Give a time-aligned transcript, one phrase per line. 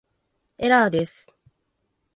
[0.57, 1.31] エラーです